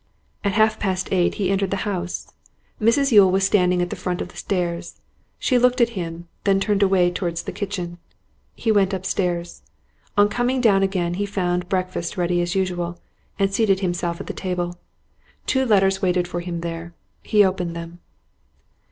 [0.43, 2.33] At half past eight he entered the house.
[2.81, 4.99] Mrs Yule was standing at the foot of the stairs;
[5.37, 7.99] she looked at him, then turned away towards the kitchen.
[8.55, 9.61] He went upstairs.
[10.17, 12.97] On coming down again he found breakfast ready as usual,
[13.37, 14.75] and seated himself at the table.
[15.45, 17.99] Two letters waited for him there; he opened them.